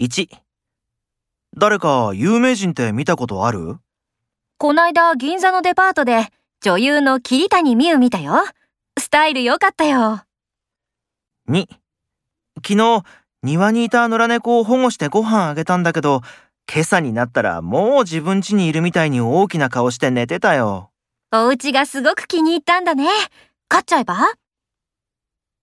[0.00, 0.28] 1
[1.58, 3.80] 誰か有名人って見たことある？
[4.56, 6.28] こないだ銀座のデパートで
[6.62, 8.32] 女優の桐谷美優見たよ。
[8.98, 10.22] スタイル良かったよ。
[11.50, 11.66] 2
[12.66, 13.02] 昨日
[13.42, 16.22] 庭にいた野良猫を保護してご飯あげたんだけど
[16.72, 20.92] 今朝になったらもう自分家にいるみたいに大きな顔して寝てたよ。
[21.30, 23.06] お家がすごく気に入ったんだね。
[23.68, 24.16] 飼っちゃえば？